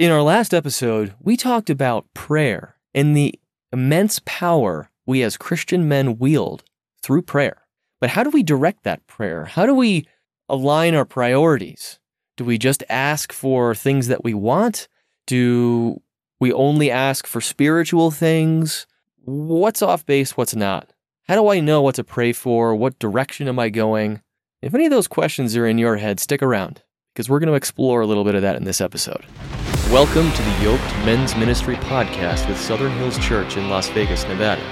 In 0.00 0.10
our 0.10 0.22
last 0.22 0.54
episode, 0.54 1.12
we 1.20 1.36
talked 1.36 1.68
about 1.68 2.06
prayer 2.14 2.76
and 2.94 3.14
the 3.14 3.38
immense 3.70 4.18
power 4.24 4.90
we 5.04 5.22
as 5.22 5.36
Christian 5.36 5.88
men 5.88 6.16
wield 6.16 6.64
through 7.02 7.20
prayer. 7.20 7.66
But 8.00 8.08
how 8.08 8.24
do 8.24 8.30
we 8.30 8.42
direct 8.42 8.84
that 8.84 9.06
prayer? 9.06 9.44
How 9.44 9.66
do 9.66 9.74
we 9.74 10.06
align 10.48 10.94
our 10.94 11.04
priorities? 11.04 11.98
Do 12.38 12.46
we 12.46 12.56
just 12.56 12.82
ask 12.88 13.30
for 13.30 13.74
things 13.74 14.06
that 14.06 14.24
we 14.24 14.32
want? 14.32 14.88
Do 15.26 16.00
we 16.40 16.50
only 16.50 16.90
ask 16.90 17.26
for 17.26 17.42
spiritual 17.42 18.10
things? 18.10 18.86
What's 19.26 19.82
off 19.82 20.06
base? 20.06 20.34
What's 20.34 20.56
not? 20.56 20.94
How 21.28 21.34
do 21.34 21.48
I 21.50 21.60
know 21.60 21.82
what 21.82 21.96
to 21.96 22.04
pray 22.04 22.32
for? 22.32 22.74
What 22.74 22.98
direction 22.98 23.48
am 23.48 23.58
I 23.58 23.68
going? 23.68 24.22
If 24.62 24.74
any 24.74 24.86
of 24.86 24.92
those 24.92 25.08
questions 25.08 25.54
are 25.58 25.66
in 25.66 25.76
your 25.76 25.98
head, 25.98 26.20
stick 26.20 26.42
around 26.42 26.82
because 27.12 27.28
we're 27.28 27.38
going 27.38 27.48
to 27.48 27.54
explore 27.54 28.00
a 28.00 28.06
little 28.06 28.24
bit 28.24 28.34
of 28.34 28.40
that 28.40 28.56
in 28.56 28.64
this 28.64 28.80
episode. 28.80 29.26
Welcome 29.90 30.30
to 30.30 30.42
the 30.42 30.62
Yoked 30.62 30.94
Men's 31.04 31.34
Ministry 31.34 31.74
podcast 31.74 32.48
with 32.48 32.60
Southern 32.60 32.92
Hills 32.92 33.18
Church 33.18 33.56
in 33.56 33.68
Las 33.68 33.88
Vegas, 33.88 34.22
Nevada, 34.22 34.62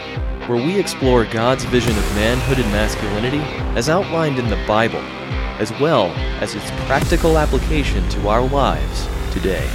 where 0.46 0.64
we 0.64 0.78
explore 0.78 1.24
God's 1.24 1.64
vision 1.64 1.90
of 1.90 2.14
manhood 2.14 2.60
and 2.60 2.70
masculinity 2.70 3.40
as 3.76 3.88
outlined 3.88 4.38
in 4.38 4.48
the 4.48 4.64
Bible, 4.64 5.00
as 5.58 5.72
well 5.80 6.06
as 6.40 6.54
its 6.54 6.70
practical 6.86 7.36
application 7.36 8.08
to 8.10 8.28
our 8.28 8.46
lives 8.46 9.08
today. 9.32 9.66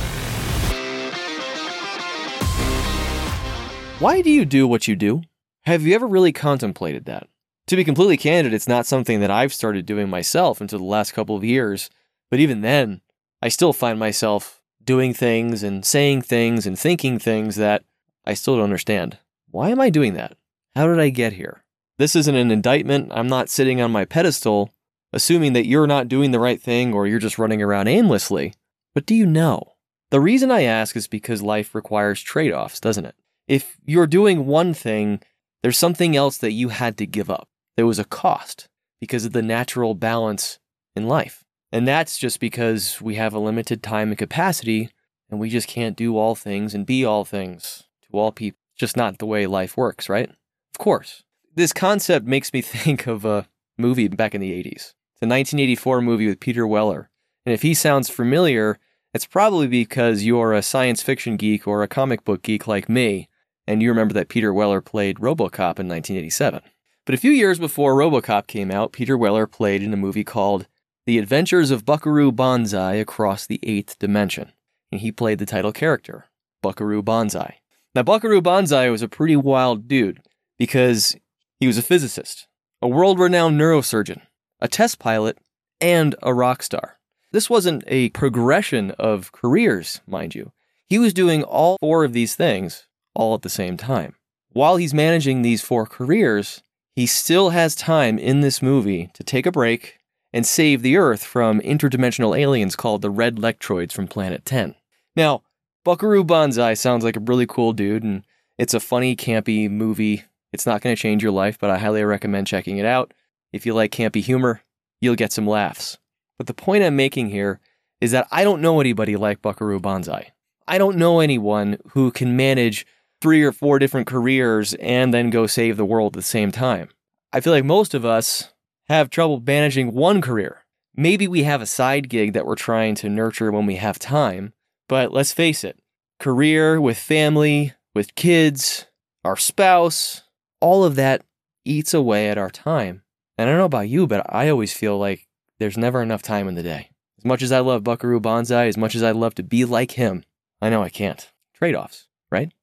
Why 3.99 4.21
do 4.21 4.31
you 4.31 4.45
do 4.45 4.65
what 4.65 4.87
you 4.87 4.95
do? 4.95 5.23
Have 5.63 5.81
you 5.81 5.93
ever 5.93 6.07
really 6.07 6.31
contemplated 6.31 7.03
that? 7.03 7.27
To 7.67 7.75
be 7.75 7.83
completely 7.83 8.15
candid, 8.15 8.53
it's 8.53 8.69
not 8.69 8.85
something 8.85 9.19
that 9.19 9.29
I've 9.29 9.53
started 9.53 9.85
doing 9.85 10.09
myself 10.09 10.61
until 10.61 10.79
the 10.79 10.85
last 10.85 11.11
couple 11.11 11.35
of 11.35 11.43
years, 11.43 11.89
but 12.31 12.39
even 12.39 12.61
then, 12.61 13.01
I 13.41 13.49
still 13.49 13.73
find 13.73 13.99
myself 13.99 14.61
doing 14.85 15.13
things 15.13 15.63
and 15.63 15.85
saying 15.85 16.23
things 16.23 16.65
and 16.65 16.77
thinking 16.77 17.19
things 17.19 17.55
that 17.55 17.83
I 18.25 18.33
still 18.33 18.55
don't 18.55 18.65
understand. 18.65 19.17
Why 19.49 19.69
am 19.69 19.79
I 19.79 19.89
doing 19.89 20.13
that? 20.13 20.37
How 20.75 20.87
did 20.87 20.99
I 20.99 21.09
get 21.09 21.33
here? 21.33 21.63
This 21.97 22.15
isn't 22.15 22.35
an 22.35 22.51
indictment. 22.51 23.11
I'm 23.11 23.27
not 23.27 23.49
sitting 23.49 23.81
on 23.81 23.91
my 23.91 24.05
pedestal 24.05 24.71
assuming 25.13 25.53
that 25.53 25.67
you're 25.67 25.87
not 25.87 26.07
doing 26.07 26.31
the 26.31 26.39
right 26.39 26.61
thing 26.61 26.93
or 26.93 27.07
you're 27.07 27.19
just 27.19 27.37
running 27.37 27.61
around 27.61 27.87
aimlessly. 27.87 28.55
But 28.95 29.05
do 29.05 29.15
you 29.15 29.25
know? 29.25 29.75
The 30.09 30.19
reason 30.19 30.51
I 30.51 30.63
ask 30.63 30.95
is 30.95 31.07
because 31.07 31.41
life 31.41 31.73
requires 31.73 32.21
trade 32.21 32.51
offs, 32.51 32.79
doesn't 32.79 33.05
it? 33.05 33.15
If 33.47 33.77
you're 33.85 34.07
doing 34.07 34.45
one 34.45 34.73
thing, 34.73 35.21
there's 35.61 35.77
something 35.77 36.15
else 36.15 36.37
that 36.39 36.51
you 36.51 36.69
had 36.69 36.97
to 36.97 37.05
give 37.05 37.29
up. 37.29 37.47
There 37.77 37.85
was 37.85 37.99
a 37.99 38.05
cost 38.05 38.67
because 38.99 39.25
of 39.25 39.33
the 39.33 39.41
natural 39.41 39.95
balance 39.95 40.59
in 40.95 41.07
life. 41.07 41.42
And 41.73 41.87
that's 41.87 42.19
just 42.19 42.39
because 42.39 43.01
we 43.01 43.15
have 43.15 43.33
a 43.33 43.39
limited 43.39 43.81
time 43.81 44.09
and 44.09 44.17
capacity, 44.17 44.91
and 45.31 45.39
we 45.39 45.49
just 45.49 45.67
can't 45.67 45.97
do 45.97 46.15
all 46.15 46.35
things 46.35 46.75
and 46.75 46.85
be 46.85 47.03
all 47.03 47.25
things 47.25 47.85
to 48.03 48.15
all 48.15 48.31
people. 48.31 48.59
Just 48.75 48.95
not 48.95 49.17
the 49.17 49.25
way 49.25 49.47
life 49.47 49.75
works, 49.75 50.07
right? 50.07 50.29
Of 50.29 50.77
course. 50.77 51.23
This 51.55 51.73
concept 51.73 52.27
makes 52.27 52.53
me 52.53 52.61
think 52.61 53.07
of 53.07 53.25
a 53.25 53.47
movie 53.75 54.07
back 54.07 54.35
in 54.35 54.41
the 54.41 54.51
80s. 54.51 54.93
It's 55.15 55.23
a 55.23 55.25
1984 55.25 56.01
movie 56.01 56.27
with 56.27 56.39
Peter 56.39 56.67
Weller. 56.67 57.09
And 57.43 57.53
if 57.53 57.63
he 57.63 57.73
sounds 57.73 58.07
familiar, 58.07 58.77
it's 59.11 59.25
probably 59.25 59.67
because 59.67 60.23
you're 60.23 60.53
a 60.53 60.61
science 60.61 61.01
fiction 61.01 61.37
geek 61.37 61.67
or 61.67 61.81
a 61.81 61.87
comic 61.87 62.23
book 62.23 62.43
geek 62.43 62.67
like 62.67 62.87
me, 62.87 63.29
and 63.65 63.81
you 63.81 63.89
remember 63.89 64.13
that 64.13 64.29
Peter 64.29 64.53
Weller 64.53 64.79
played 64.79 65.17
Robocop 65.17 65.79
in 65.79 65.89
1987. 65.89 66.61
But 67.03 67.15
a 67.15 67.19
few 67.19 67.31
years 67.31 67.57
before 67.57 67.95
Robocop 67.95 68.45
came 68.45 68.69
out, 68.69 68.93
Peter 68.93 69.17
Weller 69.17 69.47
played 69.47 69.81
in 69.81 69.91
a 69.91 69.97
movie 69.97 70.23
called 70.23 70.67
the 71.05 71.17
Adventures 71.17 71.69
of 71.69 71.85
Buckaroo 71.85 72.31
Banzai 72.31 72.95
Across 72.95 73.47
the 73.47 73.59
Eighth 73.63 73.99
Dimension, 73.99 74.53
and 74.91 75.01
he 75.01 75.11
played 75.11 75.37
the 75.37 75.45
title 75.45 75.73
character, 75.73 76.25
Buckaroo 76.61 77.03
Banzai. 77.03 77.57
Now, 77.93 78.03
Buckaroo 78.03 78.41
Banzai 78.41 78.89
was 78.89 79.01
a 79.01 79.09
pretty 79.09 79.35
wild 79.35 79.87
dude 79.87 80.21
because 80.57 81.15
he 81.59 81.67
was 81.67 81.77
a 81.77 81.83
physicist, 81.83 82.47
a 82.81 82.87
world 82.87 83.19
renowned 83.19 83.59
neurosurgeon, 83.59 84.21
a 84.61 84.67
test 84.67 84.97
pilot, 84.97 85.37
and 85.81 86.15
a 86.23 86.33
rock 86.33 86.63
star. 86.63 86.99
This 87.31 87.49
wasn't 87.49 87.83
a 87.87 88.09
progression 88.09 88.91
of 88.91 89.31
careers, 89.33 89.99
mind 90.07 90.35
you. 90.35 90.53
He 90.87 90.99
was 90.99 91.13
doing 91.13 91.43
all 91.43 91.77
four 91.81 92.05
of 92.05 92.13
these 92.13 92.35
things 92.35 92.87
all 93.13 93.35
at 93.35 93.41
the 93.41 93.49
same 93.49 93.75
time. 93.75 94.15
While 94.53 94.77
he's 94.77 94.93
managing 94.93 95.41
these 95.41 95.61
four 95.61 95.85
careers, 95.85 96.63
he 96.95 97.07
still 97.07 97.49
has 97.49 97.75
time 97.75 98.17
in 98.17 98.41
this 98.41 98.61
movie 98.61 99.09
to 99.15 99.23
take 99.23 99.45
a 99.45 99.51
break 99.51 99.99
and 100.33 100.45
save 100.45 100.81
the 100.81 100.97
Earth 100.97 101.23
from 101.23 101.61
interdimensional 101.61 102.37
aliens 102.37 102.75
called 102.75 103.01
the 103.01 103.11
Red 103.11 103.35
Lectroids 103.35 103.91
from 103.93 104.07
Planet 104.07 104.43
10. 104.45 104.75
Now, 105.15 105.43
Buckaroo 105.85 106.23
Banzai 106.23 106.73
sounds 106.73 107.03
like 107.03 107.15
a 107.15 107.21
really 107.21 107.45
cool 107.45 107.73
dude, 107.73 108.03
and 108.03 108.25
it's 108.57 108.73
a 108.73 108.79
funny, 108.79 109.15
campy 109.15 109.69
movie. 109.69 110.23
It's 110.51 110.65
not 110.65 110.81
going 110.81 110.95
to 110.95 111.01
change 111.01 111.21
your 111.21 111.31
life, 111.31 111.57
but 111.59 111.69
I 111.69 111.77
highly 111.77 112.03
recommend 112.03 112.47
checking 112.47 112.77
it 112.77 112.85
out. 112.85 113.13
If 113.51 113.65
you 113.65 113.73
like 113.73 113.91
campy 113.91 114.21
humor, 114.21 114.61
you'll 115.01 115.15
get 115.15 115.31
some 115.31 115.47
laughs. 115.47 115.97
But 116.37 116.47
the 116.47 116.53
point 116.53 116.83
I'm 116.83 116.95
making 116.95 117.29
here 117.29 117.59
is 118.01 118.11
that 118.11 118.27
I 118.31 118.43
don't 118.43 118.61
know 118.61 118.79
anybody 118.79 119.15
like 119.15 119.41
Buckaroo 119.41 119.79
Banzai. 119.79 120.31
I 120.67 120.77
don't 120.77 120.97
know 120.97 121.19
anyone 121.19 121.77
who 121.89 122.11
can 122.11 122.35
manage 122.35 122.87
three 123.21 123.43
or 123.43 123.51
four 123.51 123.79
different 123.79 124.07
careers 124.07 124.73
and 124.75 125.13
then 125.13 125.29
go 125.29 125.47
save 125.47 125.77
the 125.77 125.85
world 125.85 126.15
at 126.15 126.19
the 126.19 126.21
same 126.21 126.51
time. 126.51 126.89
I 127.31 127.39
feel 127.39 127.53
like 127.53 127.65
most 127.65 127.93
of 127.93 128.05
us 128.05 128.52
have 128.87 129.09
trouble 129.09 129.41
managing 129.45 129.93
one 129.93 130.21
career. 130.21 130.65
Maybe 130.95 131.27
we 131.27 131.43
have 131.43 131.61
a 131.61 131.65
side 131.65 132.09
gig 132.09 132.33
that 132.33 132.45
we're 132.45 132.55
trying 132.55 132.95
to 132.95 133.09
nurture 133.09 133.51
when 133.51 133.65
we 133.65 133.75
have 133.77 133.97
time, 133.97 134.53
but 134.87 135.11
let's 135.11 135.33
face 135.33 135.63
it 135.63 135.79
career 136.19 136.79
with 136.79 136.97
family, 136.97 137.73
with 137.93 138.15
kids, 138.15 138.85
our 139.25 139.35
spouse, 139.35 140.23
all 140.61 140.83
of 140.85 140.95
that 140.95 141.23
eats 141.65 141.93
away 141.93 142.29
at 142.29 142.37
our 142.37 142.49
time. 142.49 143.03
And 143.37 143.49
I 143.49 143.51
don't 143.51 143.59
know 143.59 143.65
about 143.65 143.89
you, 143.89 144.07
but 144.07 144.25
I 144.33 144.49
always 144.49 144.73
feel 144.73 144.97
like 144.97 145.27
there's 145.59 145.77
never 145.77 146.01
enough 146.01 146.21
time 146.21 146.47
in 146.47 146.55
the 146.55 146.63
day. 146.63 146.91
As 147.17 147.25
much 147.25 147.41
as 147.41 147.51
I 147.51 147.59
love 147.59 147.83
Buckaroo 147.83 148.19
Banzai, 148.19 148.67
as 148.67 148.77
much 148.77 148.95
as 148.95 149.03
I'd 149.03 149.15
love 149.15 149.35
to 149.35 149.43
be 149.43 149.65
like 149.65 149.91
him, 149.91 150.23
I 150.61 150.69
know 150.69 150.83
I 150.83 150.89
can't. 150.89 151.29
Trade 151.53 151.75
offs, 151.75 152.07
right? 152.31 152.53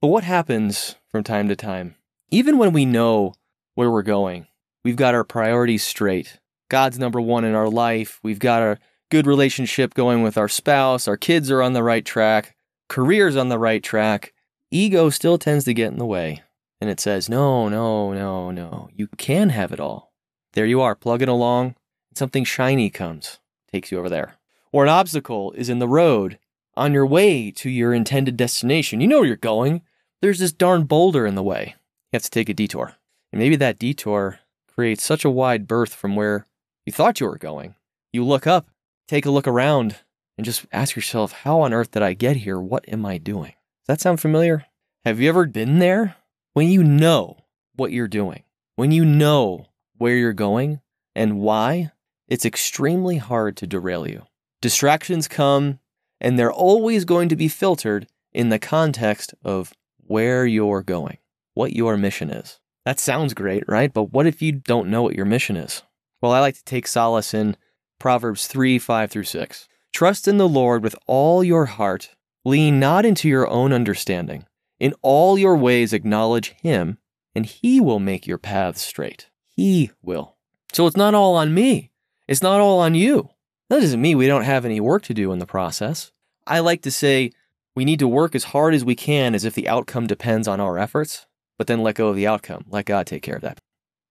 But 0.00 0.08
what 0.08 0.24
happens 0.24 0.96
from 1.08 1.24
time 1.24 1.48
to 1.48 1.56
time? 1.56 1.96
Even 2.30 2.58
when 2.58 2.72
we 2.72 2.84
know 2.84 3.34
where 3.74 3.90
we're 3.90 4.02
going, 4.02 4.46
We've 4.84 4.96
got 4.96 5.14
our 5.14 5.24
priorities 5.24 5.82
straight. 5.82 6.38
God's 6.68 6.98
number 6.98 7.20
one 7.20 7.44
in 7.44 7.54
our 7.54 7.68
life. 7.68 8.18
We've 8.22 8.38
got 8.38 8.62
a 8.62 8.78
good 9.10 9.26
relationship 9.26 9.92
going 9.94 10.22
with 10.22 10.38
our 10.38 10.48
spouse. 10.48 11.06
Our 11.06 11.16
kids 11.16 11.50
are 11.50 11.62
on 11.62 11.72
the 11.72 11.82
right 11.82 12.04
track. 12.04 12.56
Career's 12.88 13.36
on 13.36 13.48
the 13.48 13.58
right 13.58 13.82
track. 13.82 14.32
Ego 14.70 15.10
still 15.10 15.36
tends 15.36 15.64
to 15.64 15.74
get 15.74 15.92
in 15.92 15.98
the 15.98 16.06
way. 16.06 16.42
And 16.80 16.88
it 16.88 17.00
says, 17.00 17.28
no, 17.28 17.68
no, 17.68 18.12
no, 18.14 18.50
no. 18.50 18.88
You 18.94 19.08
can 19.18 19.50
have 19.50 19.72
it 19.72 19.80
all. 19.80 20.12
There 20.52 20.64
you 20.64 20.80
are, 20.80 20.94
plugging 20.94 21.28
along. 21.28 21.74
Something 22.14 22.44
shiny 22.44 22.88
comes, 22.88 23.38
takes 23.70 23.92
you 23.92 23.98
over 23.98 24.08
there. 24.08 24.36
Or 24.72 24.84
an 24.84 24.88
obstacle 24.88 25.52
is 25.52 25.68
in 25.68 25.78
the 25.78 25.88
road 25.88 26.38
on 26.74 26.94
your 26.94 27.06
way 27.06 27.50
to 27.50 27.68
your 27.68 27.92
intended 27.92 28.36
destination. 28.36 29.00
You 29.00 29.08
know 29.08 29.18
where 29.18 29.26
you're 29.26 29.36
going. 29.36 29.82
There's 30.22 30.38
this 30.38 30.52
darn 30.52 30.84
boulder 30.84 31.26
in 31.26 31.34
the 31.34 31.42
way. 31.42 31.74
You 32.12 32.16
have 32.16 32.22
to 32.22 32.30
take 32.30 32.48
a 32.48 32.54
detour. 32.54 32.94
And 33.32 33.40
maybe 33.40 33.56
that 33.56 33.78
detour 33.78 34.38
creates 34.80 35.04
such 35.04 35.26
a 35.26 35.30
wide 35.30 35.68
berth 35.68 35.92
from 35.92 36.16
where 36.16 36.46
you 36.86 36.92
thought 36.92 37.20
you 37.20 37.26
were 37.26 37.36
going. 37.36 37.74
You 38.14 38.24
look 38.24 38.46
up, 38.46 38.70
take 39.08 39.26
a 39.26 39.30
look 39.30 39.46
around, 39.46 39.96
and 40.38 40.44
just 40.46 40.64
ask 40.72 40.96
yourself, 40.96 41.32
how 41.32 41.60
on 41.60 41.74
earth 41.74 41.90
did 41.90 42.02
I 42.02 42.14
get 42.14 42.36
here? 42.36 42.58
What 42.58 42.88
am 42.88 43.04
I 43.04 43.18
doing? 43.18 43.50
Does 43.50 43.88
that 43.88 44.00
sound 44.00 44.20
familiar? 44.20 44.64
Have 45.04 45.20
you 45.20 45.28
ever 45.28 45.44
been 45.44 45.80
there? 45.80 46.16
When 46.54 46.68
you 46.68 46.82
know 46.82 47.44
what 47.76 47.92
you're 47.92 48.08
doing, 48.08 48.44
when 48.76 48.90
you 48.90 49.04
know 49.04 49.66
where 49.98 50.16
you're 50.16 50.32
going 50.32 50.80
and 51.14 51.40
why, 51.40 51.92
it's 52.26 52.46
extremely 52.46 53.18
hard 53.18 53.58
to 53.58 53.66
derail 53.66 54.08
you. 54.08 54.22
Distractions 54.62 55.28
come, 55.28 55.78
and 56.22 56.38
they're 56.38 56.50
always 56.50 57.04
going 57.04 57.28
to 57.28 57.36
be 57.36 57.48
filtered 57.48 58.06
in 58.32 58.48
the 58.48 58.58
context 58.58 59.34
of 59.44 59.74
where 59.98 60.46
you're 60.46 60.82
going, 60.82 61.18
what 61.52 61.74
your 61.74 61.98
mission 61.98 62.30
is. 62.30 62.60
That 62.84 62.98
sounds 62.98 63.34
great, 63.34 63.64
right? 63.68 63.92
But 63.92 64.12
what 64.12 64.26
if 64.26 64.40
you 64.40 64.52
don't 64.52 64.88
know 64.88 65.02
what 65.02 65.14
your 65.14 65.26
mission 65.26 65.56
is? 65.56 65.82
Well, 66.20 66.32
I 66.32 66.40
like 66.40 66.54
to 66.56 66.64
take 66.64 66.86
solace 66.86 67.34
in 67.34 67.56
Proverbs 67.98 68.46
3 68.46 68.78
5 68.78 69.10
through 69.10 69.24
6. 69.24 69.68
Trust 69.92 70.28
in 70.28 70.38
the 70.38 70.48
Lord 70.48 70.82
with 70.82 70.96
all 71.06 71.44
your 71.44 71.66
heart, 71.66 72.14
lean 72.44 72.80
not 72.80 73.04
into 73.04 73.28
your 73.28 73.48
own 73.48 73.72
understanding. 73.72 74.44
In 74.78 74.94
all 75.02 75.38
your 75.38 75.56
ways 75.56 75.92
acknowledge 75.92 76.50
Him, 76.62 76.98
and 77.34 77.44
He 77.44 77.80
will 77.80 78.00
make 78.00 78.26
your 78.26 78.38
paths 78.38 78.80
straight. 78.80 79.28
He 79.54 79.90
will. 80.02 80.36
So 80.72 80.86
it's 80.86 80.96
not 80.96 81.14
all 81.14 81.36
on 81.36 81.52
me, 81.52 81.90
it's 82.26 82.42
not 82.42 82.60
all 82.60 82.80
on 82.80 82.94
you. 82.94 83.28
That 83.68 83.80
doesn't 83.80 84.00
mean 84.00 84.16
we 84.16 84.26
don't 84.26 84.44
have 84.44 84.64
any 84.64 84.80
work 84.80 85.02
to 85.04 85.14
do 85.14 85.32
in 85.32 85.38
the 85.38 85.46
process. 85.46 86.12
I 86.46 86.60
like 86.60 86.82
to 86.82 86.90
say 86.90 87.32
we 87.76 87.84
need 87.84 87.98
to 88.00 88.08
work 88.08 88.34
as 88.34 88.44
hard 88.44 88.74
as 88.74 88.84
we 88.84 88.96
can 88.96 89.34
as 89.34 89.44
if 89.44 89.54
the 89.54 89.68
outcome 89.68 90.06
depends 90.06 90.48
on 90.48 90.60
our 90.60 90.78
efforts 90.78 91.26
but 91.60 91.66
then 91.66 91.82
let 91.82 91.94
go 91.94 92.08
of 92.08 92.16
the 92.16 92.26
outcome. 92.26 92.64
Let 92.70 92.86
God 92.86 93.06
take 93.06 93.22
care 93.22 93.36
of 93.36 93.42
that. 93.42 93.60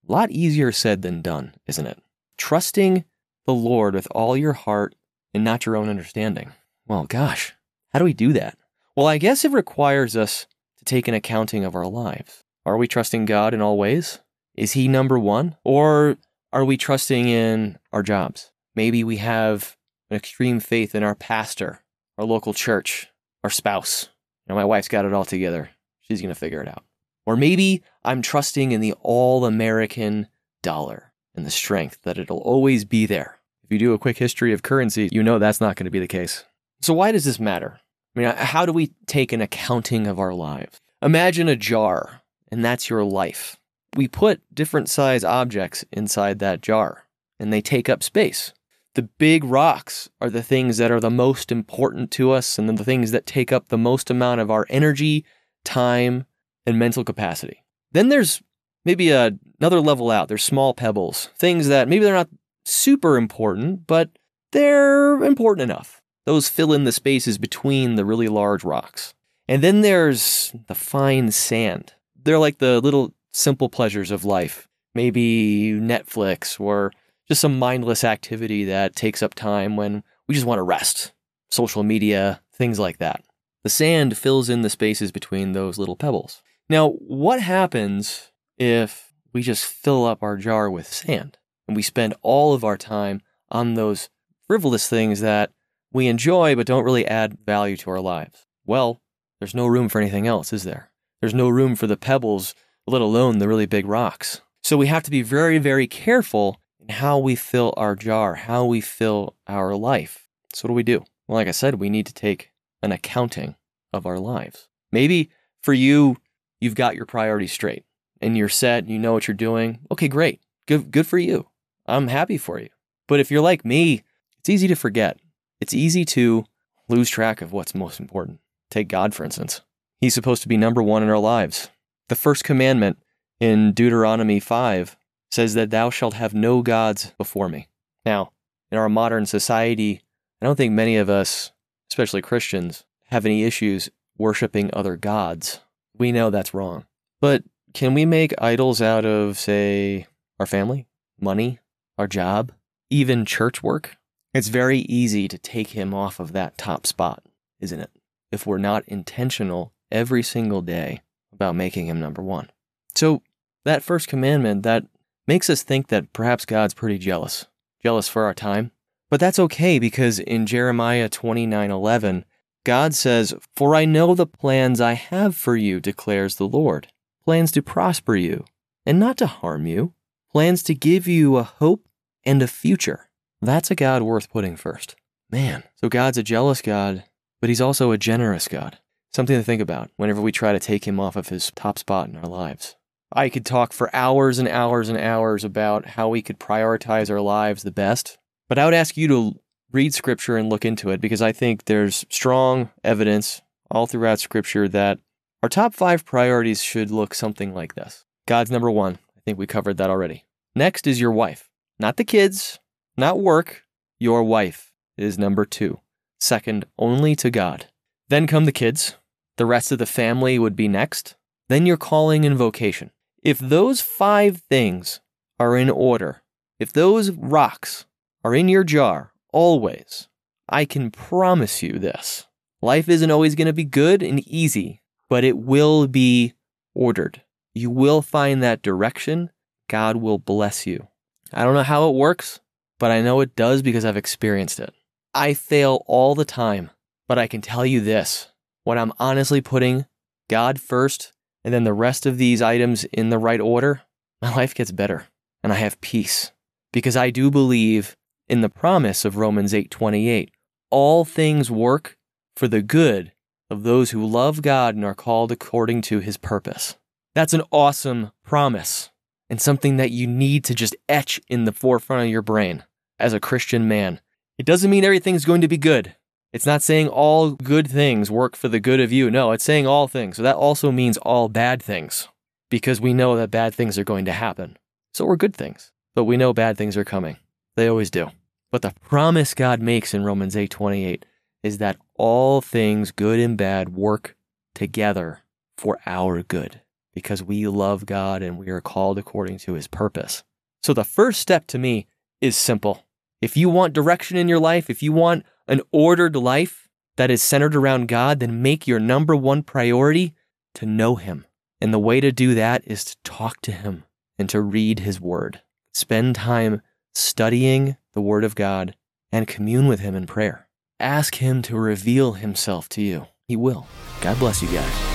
A 0.08 0.12
lot 0.12 0.30
easier 0.30 0.72
said 0.72 1.02
than 1.02 1.24
done, 1.24 1.56
isn't 1.66 1.88
it? 1.88 1.98
Trusting 2.38 3.06
the 3.48 3.56
Lord 3.56 3.96
with 3.96 4.08
all 4.12 4.38
your 4.38 4.54
heart 4.54 4.94
and 5.34 5.44
not 5.44 5.66
your 5.66 5.76
own 5.76 5.90
understanding. 5.90 6.52
Well, 6.88 7.06
gosh, 7.06 7.56
How 7.92 7.98
do 7.98 8.06
we 8.06 8.14
do 8.14 8.34
that? 8.34 8.56
Well, 8.96 9.08
I 9.08 9.18
guess 9.18 9.44
it 9.44 9.52
requires 9.52 10.16
us 10.16 10.46
to 10.78 10.86
take 10.86 11.08
an 11.08 11.16
accounting 11.16 11.66
of 11.66 11.74
our 11.74 11.88
lives. 11.88 12.44
Are 12.68 12.78
we 12.78 12.88
trusting 12.88 13.26
God 13.26 13.56
in 13.56 13.62
all 13.62 13.80
ways? 13.80 14.20
Is 14.54 14.74
He 14.74 14.88
number 14.88 15.18
one? 15.18 15.56
Or 15.64 16.18
are 16.54 16.64
we 16.64 16.78
trusting 16.78 17.28
in 17.28 17.80
our 17.92 18.04
jobs? 18.04 18.52
Maybe 18.76 19.04
we 19.04 19.18
have 19.18 19.76
an 20.12 20.18
extreme 20.18 20.60
faith 20.60 20.94
in 20.94 21.02
our 21.02 21.16
pastor, 21.16 21.82
our 22.16 22.26
local 22.26 22.54
church, 22.54 23.08
our 23.44 23.50
spouse. 23.50 24.10
You 24.46 24.54
know, 24.54 24.56
my 24.56 24.66
wife's 24.66 24.88
got 24.88 25.06
it 25.06 25.14
all 25.14 25.26
together. 25.26 25.72
She's 26.02 26.22
going 26.22 26.30
to 26.32 26.40
figure 26.40 26.62
it 26.62 26.68
out. 26.68 26.84
Or 27.30 27.36
maybe 27.38 27.84
I'm 28.04 28.24
trusting 28.24 28.72
in 28.72 28.82
the 28.82 28.94
all 29.02 29.46
American 29.46 30.30
dollar 30.64 31.14
and 31.36 31.46
the 31.46 31.52
strength 31.52 32.02
that 32.02 32.18
it'll 32.18 32.40
always 32.40 32.86
be 32.86 33.06
there. 33.06 33.38
If 33.64 33.72
you 33.72 33.78
do 33.78 33.94
a 33.94 34.00
quick 34.00 34.18
history 34.18 34.52
of 34.52 34.64
currency, 34.64 35.10
you 35.12 35.22
know 35.22 35.38
that's 35.38 35.62
not 35.62 35.76
going 35.76 35.86
to 35.86 35.92
be 35.92 36.00
the 36.00 36.08
case. 36.08 36.44
So, 36.82 36.92
why 36.92 37.12
does 37.12 37.26
this 37.26 37.40
matter? 37.40 37.82
I 38.16 38.20
mean, 38.20 38.30
uh, 38.30 38.36
how 38.36 38.66
do 38.66 38.74
we 38.74 38.94
take 39.06 39.32
an 39.32 39.42
accounting 39.42 40.08
of 40.08 40.18
our 40.18 40.34
lives? 40.34 40.82
Imagine 41.04 41.48
a 41.48 41.56
jar, 41.56 42.24
and 42.52 42.66
that's 42.66 42.90
your 42.90 43.04
life. 43.04 43.58
We 43.96 44.08
put 44.08 44.42
different 44.52 44.90
size 44.90 45.24
objects 45.24 45.86
inside 45.92 46.40
that 46.40 46.62
jar, 46.62 47.06
and 47.40 47.54
they 47.54 47.62
take 47.62 47.90
up 47.90 48.02
space. 48.02 48.54
The 48.96 49.04
big 49.04 49.44
rocks 49.44 50.10
are 50.20 50.32
the 50.32 50.42
things 50.42 50.78
that 50.78 50.90
are 50.90 51.00
the 51.00 51.12
most 51.12 51.52
important 51.52 52.10
to 52.14 52.32
us 52.32 52.58
and 52.58 52.68
the 52.68 52.84
things 52.84 53.12
that 53.12 53.28
take 53.28 53.52
up 53.52 53.68
the 53.68 53.78
most 53.78 54.10
amount 54.10 54.42
of 54.42 54.50
our 54.50 54.66
energy, 54.68 55.26
time, 55.64 56.26
and 56.70 56.80
mental 56.80 57.04
capacity. 57.04 57.64
Then 57.92 58.10
there's 58.10 58.42
maybe 58.86 59.10
a, 59.10 59.32
another 59.60 59.82
level 59.82 60.12
out. 60.12 60.28
There's 60.28 60.44
small 60.44 60.74
pebbles, 60.74 61.30
things 61.38 61.68
that 61.68 61.90
maybe 61.90 62.06
they're 62.06 62.14
not 62.14 62.30
super 62.66 63.18
important, 63.18 63.88
but 63.88 64.12
they're 64.52 65.22
important 65.24 65.70
enough. 65.70 66.02
Those 66.26 66.48
fill 66.48 66.74
in 66.74 66.84
the 66.84 66.92
spaces 66.92 67.38
between 67.38 67.96
the 67.96 68.06
really 68.06 68.28
large 68.28 68.64
rocks. 68.64 69.14
And 69.48 69.64
then 69.64 69.82
there's 69.82 70.54
the 70.68 70.76
fine 70.76 71.32
sand. 71.32 71.94
They're 72.16 72.40
like 72.40 72.60
the 72.60 72.80
little 72.80 73.14
simple 73.34 73.70
pleasures 73.70 74.12
of 74.12 74.26
life. 74.26 74.68
Maybe 74.94 75.74
Netflix 75.74 76.60
or 76.60 76.92
just 77.28 77.42
some 77.42 77.58
mindless 77.58 78.04
activity 78.04 78.66
that 78.66 78.96
takes 78.96 79.24
up 79.24 79.34
time 79.34 79.76
when 79.76 80.04
we 80.28 80.36
just 80.36 80.46
want 80.46 80.60
to 80.60 80.64
rest. 80.64 81.14
Social 81.50 81.84
media, 81.84 82.42
things 82.54 82.78
like 82.78 83.00
that. 83.00 83.24
The 83.64 83.70
sand 83.70 84.18
fills 84.18 84.50
in 84.50 84.62
the 84.62 84.70
spaces 84.70 85.12
between 85.12 85.54
those 85.54 85.78
little 85.78 85.96
pebbles. 85.96 86.42
Now, 86.70 86.90
what 86.90 87.42
happens 87.42 88.32
if 88.58 89.12
we 89.34 89.42
just 89.42 89.66
fill 89.66 90.06
up 90.06 90.22
our 90.22 90.38
jar 90.38 90.70
with 90.70 90.88
sand 90.88 91.40
and 91.68 91.76
we 91.76 91.82
spend 91.82 92.14
all 92.22 92.54
of 92.54 92.64
our 92.64 92.78
time 92.78 93.22
on 93.50 93.74
those 93.74 94.10
frivolous 94.46 94.88
things 94.88 95.20
that 95.22 95.52
we 95.92 96.06
enjoy 96.06 96.56
but 96.56 96.68
don't 96.68 96.84
really 96.84 97.08
add 97.08 97.40
value 97.44 97.76
to 97.78 97.90
our 97.90 98.00
lives? 98.00 98.46
Well, 98.66 99.02
there's 99.40 99.56
no 99.56 99.66
room 99.66 99.90
for 99.90 100.00
anything 100.00 100.28
else, 100.28 100.54
is 100.54 100.64
there? 100.64 100.92
There's 101.22 101.34
no 101.34 101.50
room 101.50 101.76
for 101.76 101.88
the 101.88 101.98
pebbles, 101.98 102.54
let 102.86 103.02
alone 103.02 103.40
the 103.40 103.48
really 103.48 103.66
big 103.66 103.88
rocks. 103.88 104.42
So 104.64 104.78
we 104.78 104.88
have 104.88 105.04
to 105.04 105.12
be 105.12 105.24
very, 105.24 105.58
very 105.58 105.88
careful 105.88 106.62
in 106.80 106.90
how 106.90 107.18
we 107.18 107.36
fill 107.36 107.74
our 107.78 107.96
jar, 107.96 108.36
how 108.36 108.66
we 108.66 108.80
fill 108.80 109.36
our 109.48 109.76
life. 109.76 110.28
So, 110.54 110.68
what 110.68 110.70
do 110.70 110.76
we 110.76 110.84
do? 110.84 111.04
Well, 111.28 111.36
like 111.36 111.48
I 111.48 111.52
said, 111.52 111.76
we 111.76 111.90
need 111.90 112.06
to 112.08 112.14
take 112.14 112.52
an 112.84 112.92
accounting 112.92 113.56
of 113.92 114.06
our 114.06 114.20
lives. 114.20 114.68
Maybe 114.92 115.32
for 115.62 115.74
you, 115.74 116.18
you've 116.60 116.76
got 116.76 116.96
your 116.96 117.06
priorities 117.06 117.52
straight 117.52 117.86
and 118.22 118.38
you're 118.38 118.50
set, 118.50 118.88
you 118.88 119.00
know 119.00 119.14
what 119.14 119.28
you're 119.28 119.36
doing. 119.36 119.80
Okay, 119.92 120.08
great. 120.08 120.42
Good, 120.68 120.92
good 120.92 121.08
for 121.08 121.18
you. 121.18 121.48
I'm 121.86 122.08
happy 122.08 122.38
for 122.38 122.60
you. 122.60 122.70
But 123.08 123.20
if 123.20 123.32
you're 123.32 123.42
like 123.42 123.66
me, 123.66 124.04
it's 124.40 124.50
easy 124.50 124.68
to 124.68 124.76
forget. 124.76 125.20
It's 125.60 125.74
easy 125.74 126.06
to 126.06 126.46
lose 126.88 127.10
track 127.10 127.42
of 127.42 127.52
what's 127.52 127.76
most 127.76 128.00
important. 128.00 128.40
Take 128.70 128.88
God, 128.88 129.14
for 129.14 129.24
instance. 129.24 129.62
He's 130.00 130.14
supposed 130.14 130.42
to 130.44 130.48
be 130.48 130.58
number 130.58 130.82
one 130.84 131.04
in 131.04 131.10
our 131.10 131.18
lives. 131.20 131.70
The 132.08 132.16
first 132.16 132.44
commandment 132.44 132.98
in 133.40 133.74
Deuteronomy 133.74 134.40
5 134.40 134.96
says 135.32 135.54
that 135.54 135.70
thou 135.70 135.90
shalt 135.90 136.14
have 136.16 136.34
no 136.34 136.62
gods 136.62 137.14
before 137.18 137.50
me. 137.50 137.68
Now, 138.06 138.32
in 138.72 138.78
our 138.78 138.90
modern 138.90 139.26
society, 139.26 140.02
I 140.42 140.46
don't 140.46 140.56
think 140.56 140.74
many 140.74 140.98
of 140.98 141.10
us, 141.10 141.52
especially 141.92 142.22
Christians, 142.22 142.86
have 143.08 143.26
any 143.26 143.44
issues 143.44 143.90
worshiping 144.18 144.70
other 144.74 144.96
gods. 144.96 145.60
We 146.00 146.12
know 146.12 146.30
that's 146.30 146.54
wrong. 146.54 146.86
But 147.22 147.44
can 147.74 147.94
we 147.94 148.06
make 148.06 148.34
idols 148.42 148.82
out 148.82 149.06
of, 149.06 149.38
say, 149.38 150.08
our 150.40 150.46
family, 150.46 150.88
money, 151.20 151.60
our 151.98 152.08
job, 152.08 152.52
even 152.90 153.26
church 153.26 153.62
work? 153.62 153.98
It's 154.34 154.48
very 154.48 154.80
easy 154.80 155.28
to 155.28 155.38
take 155.38 155.70
him 155.70 155.94
off 155.94 156.20
of 156.20 156.32
that 156.34 156.58
top 156.58 156.88
spot, 156.88 157.24
isn't 157.60 157.80
it? 157.80 157.92
If 158.32 158.48
we're 158.48 158.58
not 158.58 158.88
intentional 158.88 159.74
every 159.92 160.24
single 160.24 160.62
day 160.62 161.02
about 161.34 161.56
making 161.56 161.88
him 161.88 162.00
number 162.00 162.22
one. 162.22 162.50
So, 162.96 163.22
that 163.66 163.84
first 163.84 164.08
commandment, 164.08 164.64
that 164.64 164.86
makes 165.28 165.50
us 165.50 165.64
think 165.64 165.88
that 165.88 166.14
perhaps 166.14 166.46
God's 166.46 166.74
pretty 166.74 166.98
jealous, 166.98 167.48
jealous 167.84 168.08
for 168.08 168.24
our 168.24 168.34
time. 168.34 168.72
But 169.10 169.20
that's 169.20 169.40
okay 169.40 169.80
because 169.80 170.20
in 170.20 170.46
Jeremiah 170.46 171.10
29:11, 171.10 172.24
God 172.64 172.94
says, 172.94 173.34
"For 173.56 173.76
I 173.76 173.86
know 173.86 174.16
the 174.16 174.28
plans 174.28 174.82
I 174.82 174.94
have 174.94 175.36
for 175.36 175.56
you," 175.56 175.80
declares 175.80 176.36
the 176.36 176.48
Lord. 176.48 176.88
Plans 177.24 177.52
to 177.52 177.62
prosper 177.62 178.16
you 178.16 178.46
and 178.86 179.00
not 179.00 179.18
to 179.18 179.28
harm 179.28 179.66
you, 179.66 179.94
plans 180.32 180.64
to 180.64 180.76
give 180.76 181.08
you 181.08 181.38
a 181.38 181.44
hope 181.44 181.88
and 182.26 182.42
a 182.42 182.48
future. 182.48 183.10
That's 183.42 183.72
a 183.72 183.76
God 183.76 184.02
worth 184.02 184.30
putting 184.30 184.56
first. 184.56 184.96
Man, 185.32 185.64
so 185.76 185.90
God's 185.90 186.18
a 186.18 186.24
jealous 186.24 186.62
God, 186.62 187.06
but 187.40 187.50
he's 187.50 187.62
also 187.62 187.92
a 187.92 187.98
generous 187.98 188.48
God. 188.48 188.80
Something 189.14 189.38
to 189.38 189.44
think 189.44 189.62
about 189.62 189.92
whenever 189.96 190.22
we 190.22 190.32
try 190.32 190.54
to 190.54 190.60
take 190.60 190.86
him 190.88 191.00
off 191.00 191.16
of 191.16 191.30
his 191.30 191.52
top 191.56 191.80
spot 191.80 192.10
in 192.10 192.16
our 192.16 192.28
lives. 192.28 192.76
I 193.12 193.30
could 193.30 193.46
talk 193.46 193.74
for 193.74 193.96
hours 193.96 194.38
and 194.38 194.48
hours 194.48 194.90
and 194.90 194.98
hours 194.98 195.44
about 195.44 195.90
how 195.90 196.10
we 196.10 196.22
could 196.22 196.40
prioritize 196.40 197.10
our 197.10 197.22
lives 197.22 197.64
the 197.64 197.72
best, 197.72 198.18
but 198.48 198.60
I 198.60 198.66
would 198.66 198.74
ask 198.74 198.98
you 198.98 199.08
to 199.08 199.40
read 199.72 199.94
scripture 199.94 200.38
and 200.38 200.50
look 200.50 200.66
into 200.66 200.90
it 200.90 201.02
because 201.02 201.22
I 201.22 201.32
think 201.32 201.66
there's 201.66 202.06
strong 202.10 202.70
evidence 202.84 203.42
all 203.70 203.88
throughout 203.88 204.20
scripture 204.20 204.68
that 204.70 205.00
our 205.44 205.50
top 205.50 205.74
five 205.74 206.06
priorities 206.06 206.62
should 206.62 206.92
look 206.92 207.14
something 207.14 207.54
like 207.54 207.76
this 207.76 208.06
God's 208.28 208.52
number 208.52 208.70
one. 208.70 209.00
I 209.16 209.22
think 209.26 209.38
we 209.38 209.48
covered 209.48 209.78
that 209.78 209.90
already. 209.90 210.26
Next 210.56 210.88
is 210.88 211.00
your 211.00 211.12
wife, 211.12 211.50
not 211.80 211.98
the 211.98 212.04
kids, 212.04 212.60
not 212.98 213.20
work. 213.20 213.64
Your 214.00 214.24
wife 214.24 214.72
is 214.98 215.18
number 215.18 215.46
two, 215.46 215.80
second 216.20 216.66
only 216.78 217.16
to 217.18 217.30
God. 217.30 217.68
Then 218.08 218.28
come 218.28 218.46
the 218.46 218.52
kids. 218.52 218.96
The 219.38 219.46
rest 219.46 219.72
of 219.72 219.78
the 219.78 219.86
family 219.86 220.40
would 220.40 220.56
be 220.56 220.68
next. 220.68 221.16
Then 221.48 221.66
your 221.66 221.78
calling 221.78 222.26
and 222.26 222.36
vocation. 222.36 222.92
If 223.24 223.40
those 223.40 223.82
five 223.82 224.38
things 224.38 225.00
are 225.40 225.56
in 225.56 225.70
order, 225.70 226.24
if 226.60 226.74
those 226.74 227.12
rocks 227.12 227.86
are 228.24 228.36
in 228.36 228.50
your 228.50 228.64
jar 228.64 229.14
always, 229.32 230.08
I 230.48 230.66
can 230.66 230.92
promise 230.92 231.62
you 231.62 231.80
this. 231.80 232.28
Life 232.62 232.90
isn't 232.90 233.12
always 233.12 233.36
going 233.36 233.48
to 233.48 233.54
be 233.54 233.64
good 233.64 234.04
and 234.04 234.20
easy, 234.28 234.82
but 235.10 235.24
it 235.24 235.38
will 235.38 235.88
be 235.88 236.34
ordered. 236.74 237.22
You 237.54 237.70
will 237.70 238.02
find 238.02 238.44
that 238.44 238.62
direction. 238.62 239.32
God 239.70 239.98
will 239.98 240.18
bless 240.18 240.68
you. 240.68 240.88
I 241.34 241.44
don't 241.44 241.54
know 241.54 241.64
how 241.64 241.90
it 241.90 241.96
works, 241.96 242.40
but 242.80 242.92
I 242.92 243.02
know 243.02 243.22
it 243.22 243.36
does 243.36 243.62
because 243.62 243.86
I've 243.86 243.98
experienced 243.98 244.60
it. 244.60 244.74
I 245.14 245.34
fail 245.34 245.84
all 245.88 246.16
the 246.16 246.26
time, 246.26 246.72
but 247.08 247.18
I 247.18 247.28
can 247.28 247.42
tell 247.42 247.66
you 247.66 247.82
this 247.82 248.30
when 248.64 248.78
I'm 248.78 248.94
honestly 249.00 249.42
putting 249.42 249.86
God 250.30 250.60
first 250.60 251.12
and 251.44 251.54
then 251.54 251.64
the 251.64 251.74
rest 251.74 252.06
of 252.06 252.18
these 252.18 252.42
items 252.42 252.84
in 252.86 253.10
the 253.10 253.18
right 253.18 253.40
order, 253.40 253.82
my 254.22 254.34
life 254.36 254.54
gets 254.54 254.72
better 254.72 255.08
and 255.44 255.52
I 255.54 255.58
have 255.58 255.82
peace 255.82 256.32
because 256.72 256.96
I 256.96 257.10
do 257.10 257.32
believe 257.32 257.96
in 258.30 258.42
the 258.42 258.50
promise 258.50 259.04
of 259.04 259.18
Romans 259.18 259.54
8:28. 259.54 260.32
All 260.72 261.04
things 261.04 261.50
work 261.50 261.98
for 262.36 262.48
the 262.48 262.62
good 262.62 263.12
of 263.50 263.64
those 263.64 263.92
who 263.92 264.06
love 264.06 264.42
God 264.42 264.76
and 264.76 264.86
are 264.86 264.94
called 264.94 265.32
according 265.32 265.82
to 265.84 266.00
his 266.00 266.18
purpose. 266.18 266.78
That's 267.16 267.34
an 267.34 267.44
awesome 267.52 268.12
promise 268.24 268.92
and 269.30 269.42
something 269.42 269.78
that 269.78 269.92
you 269.92 270.08
need 270.08 270.44
to 270.46 270.56
just 270.56 270.76
etch 270.88 271.20
in 271.28 271.46
the 271.46 271.52
forefront 271.52 272.04
of 272.04 272.12
your 272.12 272.22
brain 272.22 272.64
as 273.00 273.14
a 273.14 273.20
Christian 273.20 273.68
man. 273.68 274.00
It 274.38 274.46
doesn't 274.46 274.70
mean 274.70 274.86
everything's 274.86 275.26
going 275.26 275.42
to 275.42 275.48
be 275.48 275.58
good. 275.58 275.96
It's 276.32 276.46
not 276.46 276.62
saying 276.62 276.88
all 276.88 277.32
good 277.32 277.68
things 277.68 278.12
work 278.12 278.36
for 278.36 278.48
the 278.48 278.60
good 278.60 278.80
of 278.80 278.92
you. 278.92 279.10
No, 279.10 279.32
it's 279.32 279.44
saying 279.44 279.66
all 279.66 279.88
things. 279.88 280.18
So 280.18 280.24
that 280.24 280.36
also 280.36 280.72
means 280.72 280.98
all 280.98 281.28
bad 281.28 281.62
things 281.62 282.08
because 282.52 282.80
we 282.80 282.94
know 282.94 283.16
that 283.16 283.32
bad 283.32 283.56
things 283.56 283.80
are 283.80 283.84
going 283.84 284.06
to 284.06 284.12
happen. 284.12 284.58
So 284.94 285.06
we're 285.06 285.16
good 285.16 285.36
things, 285.36 285.72
but 285.96 286.04
we 286.04 286.18
know 286.18 286.34
bad 286.34 286.58
things 286.58 286.78
are 286.78 286.86
coming. 286.86 287.18
They 287.56 287.68
always 287.68 287.90
do. 287.90 288.12
But 288.52 288.62
the 288.62 288.74
promise 288.82 289.34
God 289.34 289.62
makes 289.62 289.94
in 289.94 290.04
Romans 290.04 290.36
8:28 290.36 291.06
is 291.44 291.58
that 291.60 291.78
all 291.96 292.42
things 292.42 292.92
good 292.92 293.20
and 293.20 293.38
bad 293.38 293.70
work 293.70 294.16
together 294.56 295.22
for 295.58 295.78
our 295.86 296.24
good 296.24 296.62
because 296.94 297.24
we 297.24 297.48
love 297.48 297.86
God 297.86 298.22
and 298.22 298.38
we 298.38 298.50
are 298.50 298.62
called 298.62 298.98
according 298.98 299.38
to 299.40 299.54
his 299.54 299.68
purpose. 299.68 300.24
So 300.64 300.74
the 300.74 300.84
first 300.84 301.22
step 301.22 301.48
to 301.48 301.60
me 301.60 301.88
is 302.20 302.36
simple. 302.36 302.86
If 303.22 303.38
you 303.38 303.50
want 303.50 303.74
direction 303.74 304.18
in 304.18 304.28
your 304.28 304.40
life, 304.40 304.70
if 304.70 304.82
you 304.82 304.92
want 304.92 305.26
an 305.48 305.62
ordered 305.72 306.16
life, 306.16 306.70
that 307.00 307.10
is 307.10 307.24
centered 307.24 307.56
around 307.56 307.88
God, 307.88 308.20
then 308.20 308.42
make 308.42 308.68
your 308.68 308.78
number 308.78 309.16
one 309.16 309.42
priority 309.42 310.14
to 310.54 310.66
know 310.66 310.96
Him. 310.96 311.26
And 311.62 311.74
the 311.74 311.80
way 311.80 312.02
to 312.02 312.12
do 312.12 312.36
that 312.36 312.62
is 312.66 312.84
to 312.84 312.98
talk 313.06 313.42
to 313.44 313.54
Him 313.54 313.86
and 314.18 314.30
to 314.30 314.42
read 314.42 314.80
His 314.80 315.00
Word. 315.00 315.42
Spend 315.74 316.16
time 316.16 316.62
studying 316.94 317.78
the 317.94 318.02
Word 318.02 318.24
of 318.24 318.36
God 318.36 318.76
and 319.12 319.28
commune 319.28 319.68
with 319.68 319.80
Him 319.80 319.96
in 319.96 320.06
prayer. 320.06 320.48
Ask 320.80 321.16
Him 321.16 321.42
to 321.44 321.58
reveal 321.58 322.14
Himself 322.14 322.70
to 322.70 322.82
you. 322.82 323.08
He 323.28 323.36
will. 323.36 323.68
God 324.02 324.20
bless 324.20 324.42
you 324.42 324.48
guys. 324.50 324.90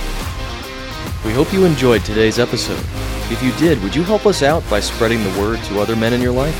We 1.25 1.33
hope 1.33 1.53
you 1.53 1.65
enjoyed 1.65 2.03
today's 2.05 2.39
episode. 2.39 2.83
If 3.31 3.41
you 3.41 3.51
did, 3.53 3.81
would 3.81 3.95
you 3.95 4.03
help 4.03 4.25
us 4.25 4.43
out 4.43 4.63
by 4.69 4.79
spreading 4.79 5.23
the 5.23 5.39
word 5.39 5.59
to 5.63 5.79
other 5.79 5.95
men 5.95 6.13
in 6.13 6.21
your 6.21 6.33
life? 6.33 6.55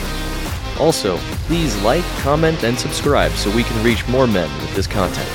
Also, 0.79 1.17
please 1.47 1.79
like, 1.83 2.03
comment, 2.19 2.63
and 2.63 2.77
subscribe 2.77 3.31
so 3.33 3.55
we 3.55 3.63
can 3.63 3.83
reach 3.83 4.07
more 4.07 4.27
men 4.27 4.51
with 4.61 4.75
this 4.75 4.87
content. 4.87 5.29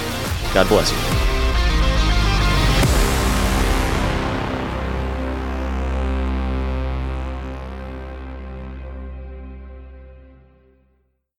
God 0.52 0.68
bless 0.68 0.90
you. 0.90 1.29